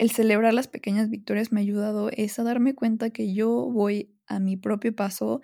[0.00, 4.16] el celebrar las pequeñas victorias me ha ayudado es a darme cuenta que yo voy
[4.26, 5.42] a mi propio paso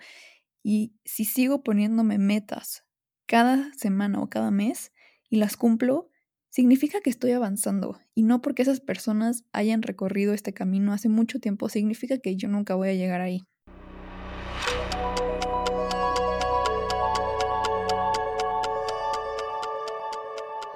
[0.63, 2.83] y si sigo poniéndome metas
[3.27, 4.93] cada semana o cada mes
[5.29, 6.09] y las cumplo,
[6.49, 11.39] significa que estoy avanzando y no porque esas personas hayan recorrido este camino hace mucho
[11.39, 13.43] tiempo, significa que yo nunca voy a llegar ahí.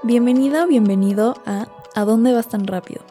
[0.03, 3.10] Bienvenida o bienvenido a ¿A dónde vas tan rápido?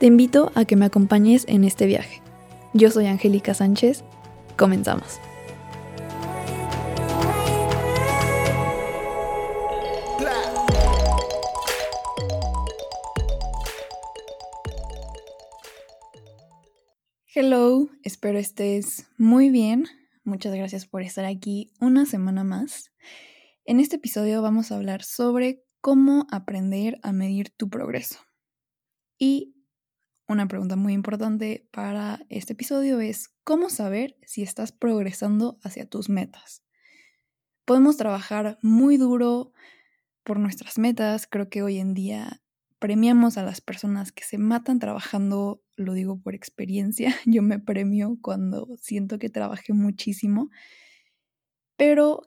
[0.00, 2.22] Te invito a que me acompañes en este viaje.
[2.72, 4.02] Yo soy Angélica Sánchez.
[4.56, 5.20] Comenzamos.
[17.34, 19.84] Hello, espero estés muy bien.
[20.24, 22.90] Muchas gracias por estar aquí una semana más.
[23.66, 28.18] En este episodio vamos a hablar sobre cómo aprender a medir tu progreso.
[29.18, 29.59] Y
[30.30, 36.08] una pregunta muy importante para este episodio es, ¿cómo saber si estás progresando hacia tus
[36.08, 36.62] metas?
[37.64, 39.52] Podemos trabajar muy duro
[40.22, 41.26] por nuestras metas.
[41.26, 42.42] Creo que hoy en día
[42.78, 48.16] premiamos a las personas que se matan trabajando, lo digo por experiencia, yo me premio
[48.22, 50.50] cuando siento que trabajé muchísimo,
[51.76, 52.22] pero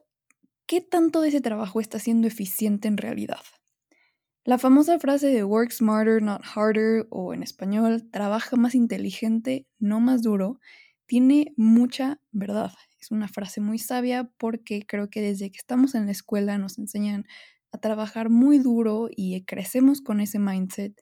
[0.66, 3.40] ¿qué tanto de ese trabajo está siendo eficiente en realidad?
[4.44, 10.00] La famosa frase de work smarter, not harder, o en español, trabaja más inteligente, no
[10.00, 10.60] más duro,
[11.06, 12.72] tiene mucha verdad.
[13.00, 16.78] Es una frase muy sabia porque creo que desde que estamos en la escuela nos
[16.78, 17.24] enseñan
[17.72, 20.94] a trabajar muy duro y crecemos con ese mindset,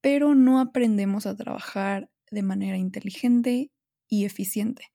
[0.00, 3.70] pero no aprendemos a trabajar de manera inteligente
[4.08, 4.86] y eficiente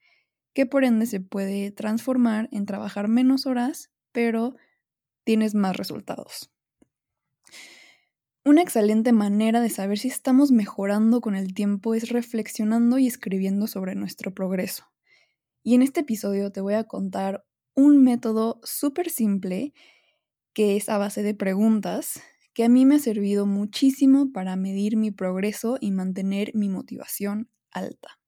[0.54, 4.56] que por ende se puede transformar en trabajar menos horas, pero
[5.26, 6.52] tienes más resultados.
[8.50, 13.68] Una excelente manera de saber si estamos mejorando con el tiempo es reflexionando y escribiendo
[13.68, 14.86] sobre nuestro progreso.
[15.62, 17.46] Y en este episodio te voy a contar
[17.76, 19.76] un método súper simple
[20.54, 22.24] que es a base de preguntas
[22.56, 27.52] que a mí me ha servido muchísimo para medir mi progreso y mantener mi motivación
[27.70, 28.20] alta.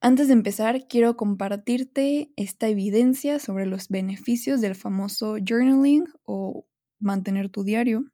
[0.00, 6.68] Antes de empezar, quiero compartirte esta evidencia sobre los beneficios del famoso journaling o
[7.00, 8.04] mantener tu diario.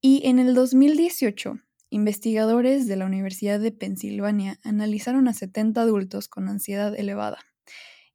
[0.00, 6.48] Y en el 2018, investigadores de la Universidad de Pensilvania analizaron a 70 adultos con
[6.48, 7.38] ansiedad elevada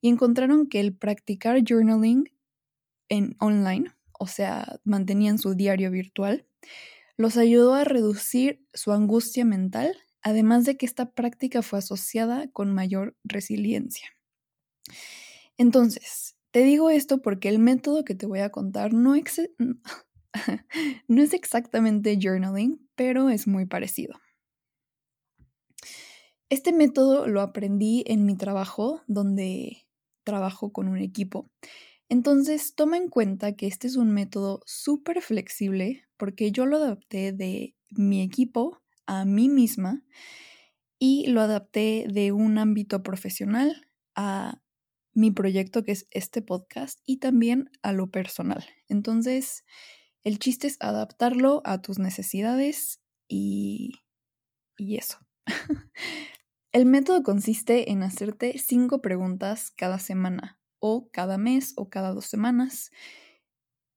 [0.00, 2.32] y encontraron que el practicar journaling
[3.08, 6.46] en online, o sea, mantenían su diario virtual,
[7.16, 12.74] los ayudó a reducir su angustia mental además de que esta práctica fue asociada con
[12.74, 14.08] mayor resiliencia.
[15.56, 19.14] Entonces, te digo esto porque el método que te voy a contar no,
[21.08, 24.14] no es exactamente journaling, pero es muy parecido.
[26.48, 29.86] Este método lo aprendí en mi trabajo, donde
[30.22, 31.50] trabajo con un equipo.
[32.08, 37.32] Entonces, toma en cuenta que este es un método súper flexible porque yo lo adapté
[37.32, 40.04] de mi equipo a mí misma
[40.98, 44.62] y lo adapté de un ámbito profesional a
[45.14, 48.64] mi proyecto que es este podcast y también a lo personal.
[48.88, 49.64] Entonces,
[50.26, 54.00] el chiste es adaptarlo a tus necesidades y,
[54.76, 55.18] y eso.
[56.72, 62.26] el método consiste en hacerte cinco preguntas cada semana o cada mes o cada dos
[62.26, 62.90] semanas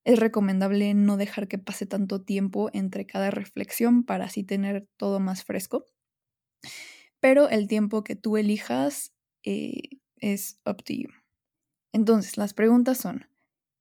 [0.06, 5.20] es recomendable no dejar que pase tanto tiempo entre cada reflexión para así tener todo
[5.20, 5.88] más fresco.
[7.20, 11.10] Pero el tiempo que tú elijas eh, es up to you.
[11.92, 13.28] Entonces, las preguntas son,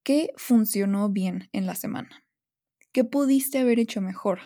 [0.03, 2.25] ¿qué funcionó bien en la semana?
[2.99, 4.41] ¿Qué pudiste haber hecho mejor?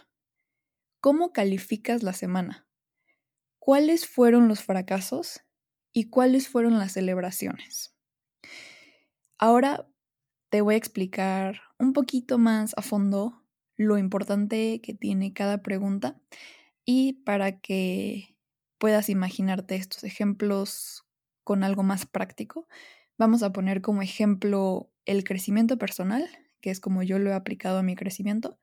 [1.01, 2.67] ¿Cómo calificas la semana?
[3.59, 5.41] ¿Cuáles fueron los fracasos?
[5.91, 7.97] ¿Y cuáles fueron las celebraciones?
[9.39, 9.89] Ahora
[10.51, 13.43] te voy a explicar un poquito más a fondo
[13.79, 16.21] lo importante que tiene cada pregunta
[16.85, 18.37] y para que
[18.77, 21.07] puedas imaginarte estos ejemplos
[21.43, 22.69] con algo más práctico,
[23.17, 26.29] vamos a poner como ejemplo el crecimiento personal,
[26.63, 28.59] que es como yo lo he aplicado a mi crecimiento,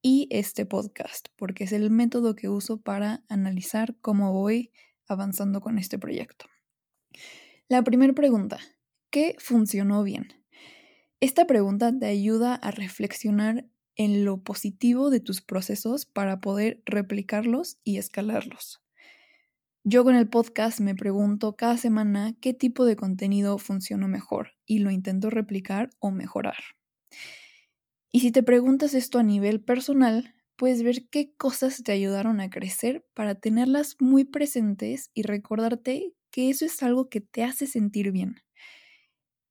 [0.00, 4.72] y este podcast, porque es el método que uso para analizar cómo voy
[5.06, 6.46] avanzando con este proyecto.
[7.68, 8.58] La primera pregunta,
[9.10, 10.28] ¿qué funcionó bien?
[11.20, 17.78] Esta pregunta te ayuda a reflexionar en lo positivo de tus procesos para poder replicarlos
[17.84, 18.82] y escalarlos.
[19.84, 24.78] Yo con el podcast me pregunto cada semana qué tipo de contenido funcionó mejor y
[24.78, 26.56] lo intento replicar o mejorar.
[28.10, 32.50] Y si te preguntas esto a nivel personal, puedes ver qué cosas te ayudaron a
[32.50, 38.12] crecer para tenerlas muy presentes y recordarte que eso es algo que te hace sentir
[38.12, 38.36] bien.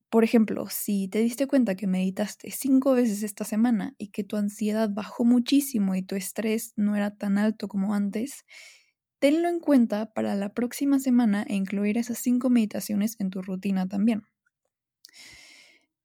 [0.09, 4.35] Por ejemplo, si te diste cuenta que meditaste cinco veces esta semana y que tu
[4.35, 8.45] ansiedad bajó muchísimo y tu estrés no era tan alto como antes,
[9.19, 13.87] tenlo en cuenta para la próxima semana e incluir esas cinco meditaciones en tu rutina
[13.87, 14.23] también.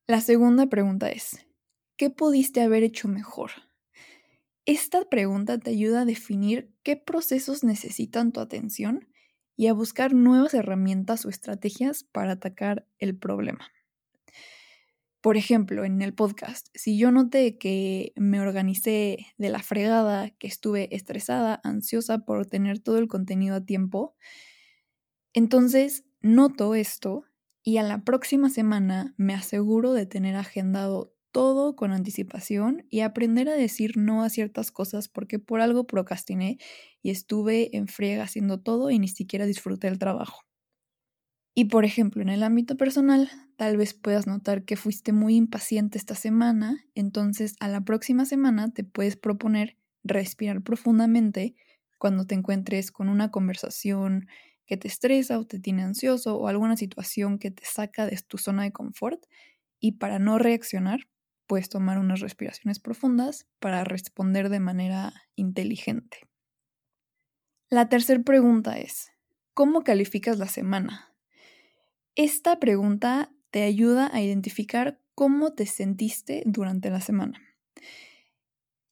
[0.06, 1.45] La segunda pregunta es,
[1.96, 3.50] ¿qué pudiste haber hecho mejor?
[4.66, 9.08] Esta pregunta te ayuda a definir qué procesos necesitan tu atención
[9.56, 13.70] y a buscar nuevas herramientas o estrategias para atacar el problema.
[15.20, 20.46] Por ejemplo, en el podcast, si yo noté que me organicé de la fregada, que
[20.46, 24.14] estuve estresada, ansiosa por tener todo el contenido a tiempo,
[25.32, 27.24] entonces noto esto
[27.62, 33.50] y a la próxima semana me aseguro de tener agendado todo con anticipación y aprender
[33.50, 36.56] a decir no a ciertas cosas porque por algo procrastiné
[37.02, 40.46] y estuve en friega haciendo todo y ni siquiera disfruté el trabajo.
[41.54, 45.98] Y por ejemplo, en el ámbito personal, tal vez puedas notar que fuiste muy impaciente
[45.98, 51.54] esta semana, entonces a la próxima semana te puedes proponer respirar profundamente
[51.98, 54.26] cuando te encuentres con una conversación
[54.64, 58.38] que te estresa o te tiene ansioso o alguna situación que te saca de tu
[58.38, 59.22] zona de confort
[59.78, 61.00] y para no reaccionar,
[61.46, 66.28] puedes tomar unas respiraciones profundas para responder de manera inteligente.
[67.68, 69.12] La tercera pregunta es,
[69.54, 71.14] ¿cómo calificas la semana?
[72.14, 77.40] Esta pregunta te ayuda a identificar cómo te sentiste durante la semana.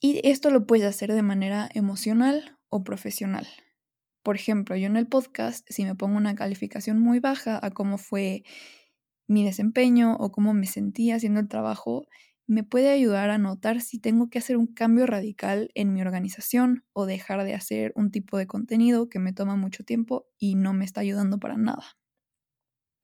[0.00, 3.46] Y esto lo puedes hacer de manera emocional o profesional.
[4.22, 7.98] Por ejemplo, yo en el podcast, si me pongo una calificación muy baja a cómo
[7.98, 8.42] fue
[9.26, 12.06] mi desempeño o cómo me sentí haciendo el trabajo,
[12.46, 16.84] me puede ayudar a notar si tengo que hacer un cambio radical en mi organización
[16.92, 20.72] o dejar de hacer un tipo de contenido que me toma mucho tiempo y no
[20.72, 21.96] me está ayudando para nada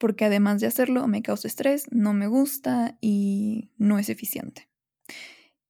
[0.00, 4.70] porque además de hacerlo me causa estrés, no me gusta y no es eficiente.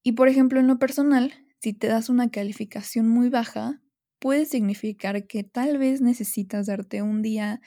[0.04, 3.82] Y por ejemplo, en lo personal, si te das una calificación muy baja,
[4.20, 7.60] puede significar que tal vez necesitas darte un día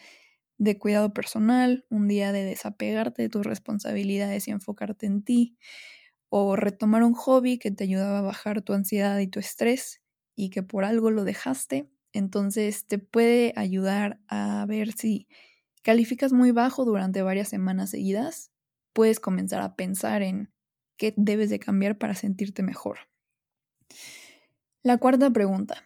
[0.63, 5.57] de cuidado personal, un día de desapegarte de tus responsabilidades y enfocarte en ti,
[6.30, 10.01] o retomar un hobby que te ayudaba a bajar tu ansiedad y tu estrés
[10.36, 15.27] y que por algo lo dejaste, entonces te puede ayudar a ver si
[15.81, 18.51] calificas muy bajo durante varias semanas seguidas,
[18.94, 20.54] puedes comenzar a pensar en
[20.95, 23.00] qué debes de cambiar para sentirte mejor.
[24.81, 25.83] La cuarta pregunta,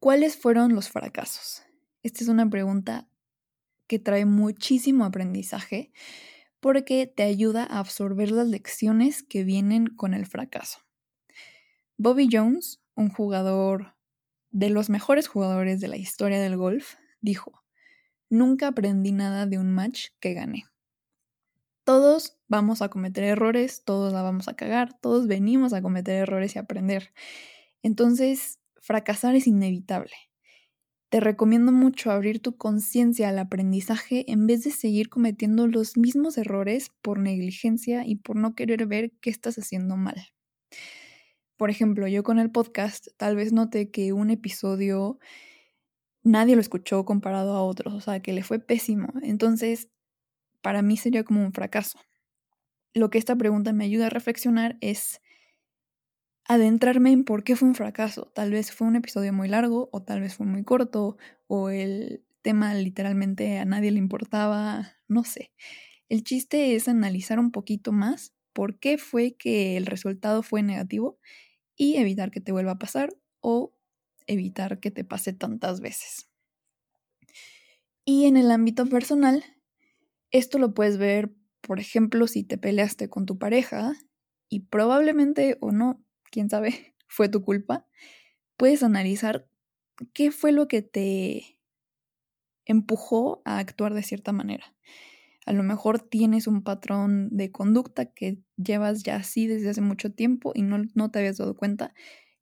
[0.00, 1.62] ¿cuáles fueron los fracasos?
[2.02, 3.08] Esta es una pregunta
[3.86, 5.92] que trae muchísimo aprendizaje
[6.60, 10.80] porque te ayuda a absorber las lecciones que vienen con el fracaso.
[11.96, 13.94] Bobby Jones, un jugador
[14.50, 17.62] de los mejores jugadores de la historia del golf, dijo,
[18.28, 20.64] Nunca aprendí nada de un match que gané.
[21.84, 26.56] Todos vamos a cometer errores, todos la vamos a cagar, todos venimos a cometer errores
[26.56, 27.12] y aprender.
[27.82, 30.16] Entonces, fracasar es inevitable.
[31.08, 36.36] Te recomiendo mucho abrir tu conciencia al aprendizaje en vez de seguir cometiendo los mismos
[36.36, 40.16] errores por negligencia y por no querer ver qué estás haciendo mal.
[41.56, 45.18] Por ejemplo, yo con el podcast tal vez noté que un episodio
[46.24, 49.12] nadie lo escuchó comparado a otros, o sea, que le fue pésimo.
[49.22, 49.88] Entonces,
[50.60, 52.00] para mí sería como un fracaso.
[52.94, 55.20] Lo que esta pregunta me ayuda a reflexionar es
[56.48, 58.30] adentrarme en por qué fue un fracaso.
[58.34, 62.24] Tal vez fue un episodio muy largo, o tal vez fue muy corto, o el
[62.42, 65.52] tema literalmente a nadie le importaba, no sé.
[66.08, 71.18] El chiste es analizar un poquito más por qué fue que el resultado fue negativo
[71.76, 73.74] y evitar que te vuelva a pasar o
[74.26, 76.30] evitar que te pase tantas veces.
[78.04, 79.44] Y en el ámbito personal,
[80.30, 83.94] esto lo puedes ver, por ejemplo, si te peleaste con tu pareja
[84.48, 87.86] y probablemente o no, quién sabe, fue tu culpa,
[88.56, 89.48] puedes analizar
[90.12, 91.58] qué fue lo que te
[92.64, 94.74] empujó a actuar de cierta manera.
[95.46, 100.12] A lo mejor tienes un patrón de conducta que llevas ya así desde hace mucho
[100.12, 101.94] tiempo y no, no te habías dado cuenta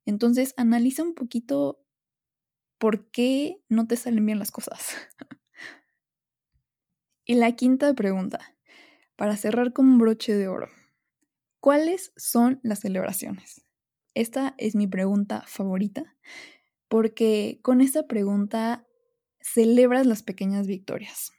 [0.05, 1.79] Entonces, analiza un poquito
[2.77, 4.95] por qué no te salen bien las cosas.
[7.25, 8.55] y la quinta pregunta,
[9.15, 10.69] para cerrar con broche de oro.
[11.59, 13.65] ¿Cuáles son las celebraciones?
[14.15, 16.15] Esta es mi pregunta favorita
[16.87, 18.87] porque con esta pregunta
[19.41, 21.33] celebras las pequeñas victorias.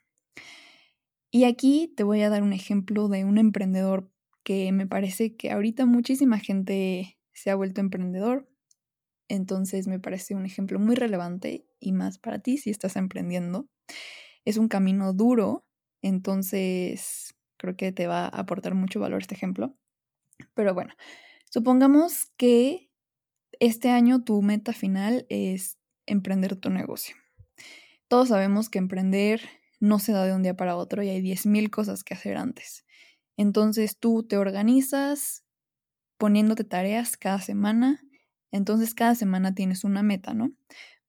[1.31, 4.11] Y aquí te voy a dar un ejemplo de un emprendedor
[4.43, 8.47] que me parece que ahorita muchísima gente se ha vuelto emprendedor.
[9.27, 13.67] Entonces me parece un ejemplo muy relevante y más para ti si estás emprendiendo.
[14.45, 15.65] Es un camino duro,
[16.03, 19.75] entonces creo que te va a aportar mucho valor este ejemplo.
[20.53, 20.93] Pero bueno,
[21.49, 22.91] supongamos que
[23.59, 27.15] este año tu meta final es emprender tu negocio.
[28.07, 29.41] Todos sabemos que emprender
[29.79, 32.85] no se da de un día para otro y hay 10.000 cosas que hacer antes.
[33.35, 35.43] Entonces tú te organizas
[36.17, 38.01] poniéndote tareas cada semana.
[38.51, 40.51] Entonces cada semana tienes una meta, ¿no?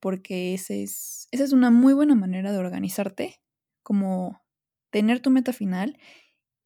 [0.01, 3.41] Porque es, esa es una muy buena manera de organizarte,
[3.83, 4.43] como
[4.91, 5.99] tener tu meta final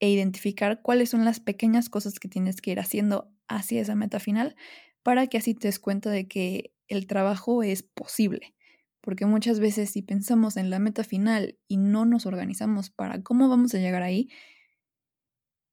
[0.02, 4.21] e identificar cuáles son las pequeñas cosas que tienes que ir haciendo hacia esa meta
[4.21, 4.56] final
[5.02, 8.54] para que así te des cuenta de que el trabajo es posible
[9.02, 13.49] porque muchas veces si pensamos en la meta final y no nos organizamos para cómo
[13.49, 14.28] vamos a llegar ahí,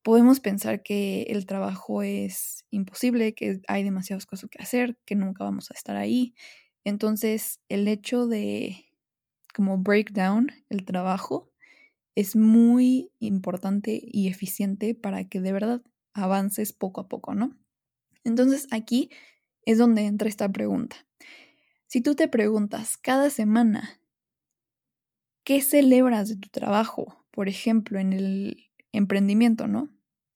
[0.03, 5.43] podemos pensar que el trabajo es imposible, que hay demasiadas cosas que hacer, que nunca
[5.43, 6.33] vamos a estar ahí.
[6.83, 8.85] Entonces, el hecho de
[9.53, 11.48] como break down el trabajo
[12.15, 15.81] es muy importante y eficiente para que de verdad
[16.13, 17.57] avances poco a poco, ¿no?
[18.23, 19.09] Entonces, aquí
[19.65, 21.07] es donde entra esta pregunta.
[21.87, 24.01] Si tú te preguntas cada semana,
[25.43, 27.25] ¿qué celebras de tu trabajo?
[27.31, 29.89] Por ejemplo, en el emprendimiento, ¿no?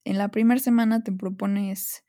[0.04, 2.04] En la primera semana te propones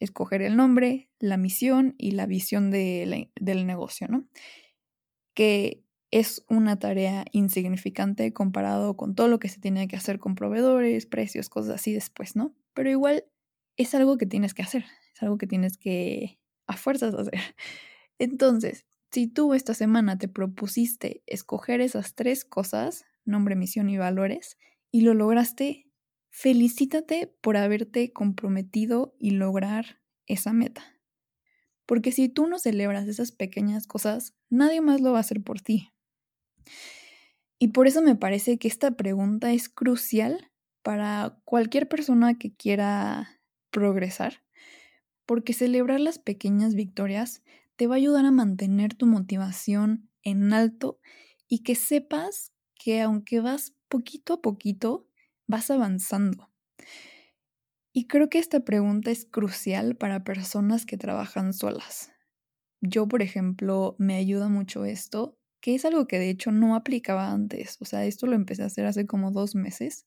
[0.00, 4.26] escoger el nombre, la misión y la visión del negocio, ¿no?
[5.34, 10.34] Que es una tarea insignificante comparado con todo lo que se tiene que hacer con
[10.34, 12.54] proveedores, precios, cosas así después, ¿no?
[12.74, 13.24] Pero igual
[13.76, 17.40] es algo que tienes que hacer, es algo que tienes que a fuerzas hacer.
[18.18, 24.58] Entonces, si tú esta semana te propusiste escoger esas tres cosas, nombre, misión y valores,
[24.90, 25.86] y lo lograste,
[26.30, 30.82] felicítate por haberte comprometido y lograr esa meta.
[31.86, 35.60] Porque si tú no celebras esas pequeñas cosas, nadie más lo va a hacer por
[35.60, 35.92] ti.
[37.58, 40.50] Y por eso me parece que esta pregunta es crucial
[40.82, 44.42] para cualquier persona que quiera progresar,
[45.26, 47.42] porque celebrar las pequeñas victorias
[47.76, 51.00] te va a ayudar a mantener tu motivación en alto
[51.48, 55.06] y que sepas que aunque vas poquito a poquito,
[55.46, 56.50] vas avanzando.
[57.92, 62.12] Y creo que esta pregunta es crucial para personas que trabajan solas.
[62.80, 67.32] Yo, por ejemplo, me ayuda mucho esto, que es algo que de hecho no aplicaba
[67.32, 67.76] antes.
[67.80, 70.06] O sea, esto lo empecé a hacer hace como dos meses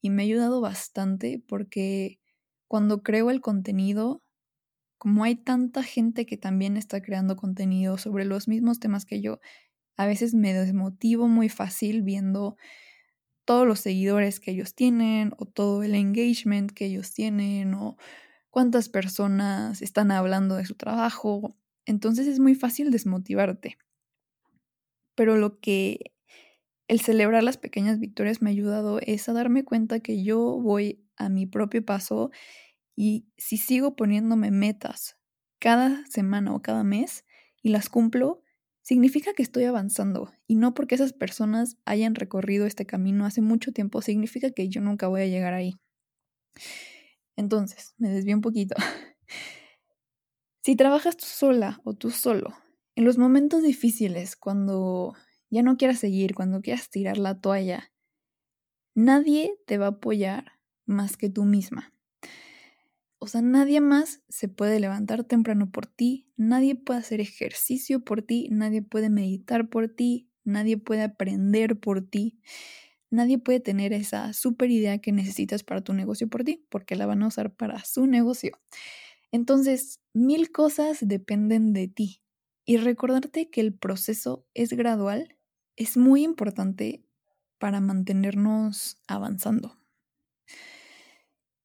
[0.00, 2.20] y me ha ayudado bastante porque
[2.68, 4.22] cuando creo el contenido
[4.98, 9.40] como hay tanta gente que también está creando contenido sobre los mismos temas que yo,
[9.96, 12.56] a veces me desmotivo muy fácil viendo
[13.44, 17.96] todos los seguidores que ellos tienen o todo el engagement que ellos tienen o
[18.50, 21.56] cuántas personas están hablando de su trabajo.
[21.86, 23.78] Entonces es muy fácil desmotivarte.
[25.14, 26.12] Pero lo que
[26.88, 31.04] el celebrar las pequeñas victorias me ha ayudado es a darme cuenta que yo voy
[31.16, 32.30] a mi propio paso
[32.96, 35.16] y si sigo poniéndome metas
[35.58, 37.24] cada semana o cada mes
[37.62, 38.42] y las cumplo,
[38.82, 40.32] significa que estoy avanzando.
[40.46, 44.80] Y no porque esas personas hayan recorrido este camino hace mucho tiempo, significa que yo
[44.80, 45.74] nunca voy a llegar ahí.
[47.36, 48.74] Entonces, me desvío un poquito.
[50.62, 52.54] si trabajas tú sola o tú solo,
[52.96, 55.14] en los momentos difíciles, cuando
[55.50, 57.92] ya no quieras seguir, cuando quieras tirar la toalla,
[58.94, 60.52] nadie te va a apoyar
[60.86, 61.92] más que tú misma.
[63.18, 68.22] O sea, nadie más se puede levantar temprano por ti, nadie puede hacer ejercicio por
[68.22, 72.40] ti, nadie puede meditar por ti, nadie puede aprender por ti,
[73.10, 77.06] nadie puede tener esa super idea que necesitas para tu negocio por ti, porque la
[77.06, 78.58] van a usar para su negocio.
[79.32, 82.21] Entonces, mil cosas dependen de ti.
[82.64, 85.36] Y recordarte que el proceso es gradual
[85.76, 87.04] es muy importante
[87.58, 89.76] para mantenernos avanzando.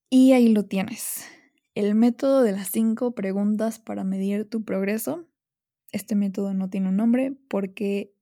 [0.10, 1.26] Y ahí lo tienes
[1.78, 5.28] el método de las cinco preguntas para medir tu progreso.
[5.92, 8.16] Este método no tiene un nombre porque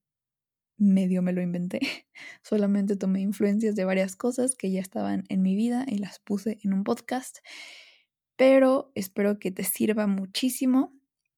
[0.78, 1.80] medio me lo inventé.
[2.44, 6.60] Solamente tomé influencias de varias cosas que ya estaban en mi vida y las puse
[6.64, 7.38] en un podcast.
[8.36, 10.92] Pero espero que te sirva muchísimo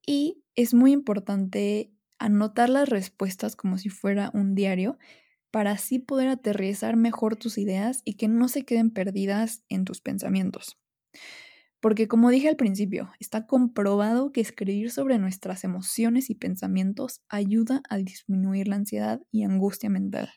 [0.04, 4.98] Y es muy importante anotar las respuestas como si fuera un diario
[5.52, 10.02] para así poder aterrizar mejor tus ideas y que no se queden perdidas en tus
[10.02, 10.78] pensamientos.
[11.80, 17.82] Porque como dije al principio, está comprobado que escribir sobre nuestras emociones y pensamientos ayuda
[17.90, 20.30] a disminuir la ansiedad y angustia mental.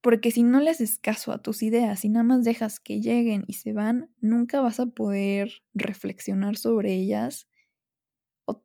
[0.00, 3.44] Porque si no le haces caso a tus ideas y nada más dejas que lleguen
[3.46, 7.47] y se van, nunca vas a poder reflexionar sobre ellas.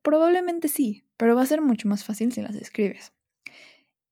[0.01, 3.13] Probablemente sí, pero va a ser mucho más fácil si las escribes.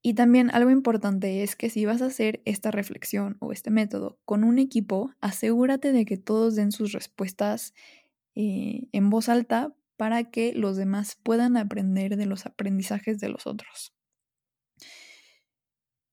[0.02, 4.18] Y también algo importante es que si vas a hacer esta reflexión o este método
[4.24, 7.72] con un equipo, asegúrate de que todos den sus respuestas
[8.34, 13.46] eh, en voz alta para que los demás puedan aprender de los aprendizajes de los
[13.46, 13.92] otros.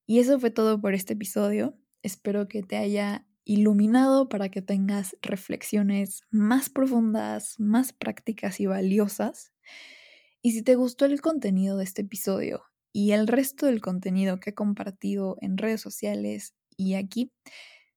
[0.06, 1.76] Y eso fue todo por este episodio.
[2.04, 9.52] Espero que te haya iluminado para que tengas reflexiones más profundas, más prácticas y valiosas.
[10.44, 12.62] Y si te gustó el contenido de este episodio
[12.94, 17.32] y el resto del contenido que he compartido en redes sociales y aquí,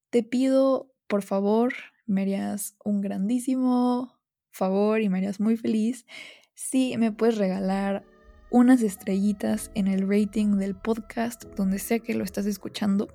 [0.08, 1.74] te pido, por favor,
[2.06, 4.18] me harías un grandísimo
[4.52, 6.06] favor y me harías muy feliz
[6.54, 8.06] si me puedes regalar
[8.50, 13.08] unas estrellitas en el rating del podcast donde sea que lo estás escuchando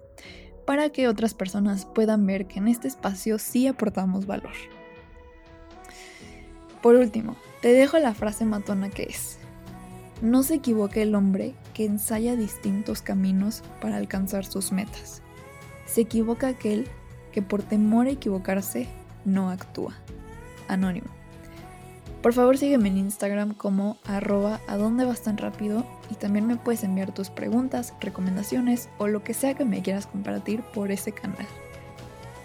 [0.67, 4.51] para que otras personas puedan ver que en este espacio sí aportamos valor.
[6.81, 9.39] Por último, te dejo la frase matona que es,
[10.21, 15.21] no se equivoque el hombre que ensaya distintos caminos para alcanzar sus metas.
[15.85, 16.89] Se equivoca aquel
[17.31, 18.89] que por temor a equivocarse
[19.23, 19.93] no actúa.
[20.67, 21.07] Anónimo.
[22.21, 26.55] Por favor sígueme en Instagram como arroba a dónde vas tan rápido y también me
[26.57, 31.11] puedes enviar tus preguntas, recomendaciones o lo que sea que me quieras compartir por ese
[31.11, 31.45] canal.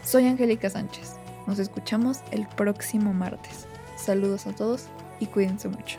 [0.04, 1.16] Soy Angélica Sánchez.
[1.46, 3.66] Nos escuchamos el próximo martes.
[3.96, 4.86] Saludos a todos
[5.20, 5.98] y cuídense mucho.